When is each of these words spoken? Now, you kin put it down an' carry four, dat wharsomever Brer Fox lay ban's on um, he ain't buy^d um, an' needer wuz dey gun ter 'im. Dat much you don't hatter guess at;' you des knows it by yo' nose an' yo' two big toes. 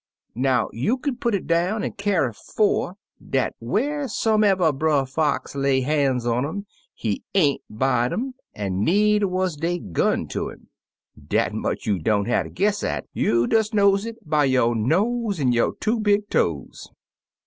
Now, 0.33 0.71
you 0.73 0.97
kin 0.97 1.17
put 1.17 1.35
it 1.35 1.45
down 1.45 1.83
an' 1.83 1.91
carry 1.91 2.33
four, 2.33 2.95
dat 3.23 3.53
wharsomever 3.61 4.71
Brer 4.75 5.05
Fox 5.05 5.53
lay 5.53 5.81
ban's 5.85 6.25
on 6.25 6.43
um, 6.43 6.65
he 6.95 7.23
ain't 7.35 7.61
buy^d 7.71 8.11
um, 8.11 8.33
an' 8.55 8.83
needer 8.83 9.27
wuz 9.27 9.49
dey 9.55 9.77
gun 9.77 10.27
ter 10.27 10.53
'im. 10.53 10.69
Dat 11.27 11.53
much 11.53 11.85
you 11.85 11.99
don't 11.99 12.25
hatter 12.25 12.49
guess 12.49 12.81
at;' 12.81 13.05
you 13.13 13.45
des 13.45 13.65
knows 13.73 14.07
it 14.07 14.27
by 14.27 14.45
yo' 14.45 14.73
nose 14.73 15.39
an' 15.39 15.51
yo' 15.51 15.73
two 15.79 15.99
big 15.99 16.27
toes. 16.31 16.89